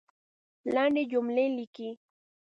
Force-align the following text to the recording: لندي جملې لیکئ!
لندي 0.73 1.03
جملې 1.11 1.45
لیکئ! 1.57 1.89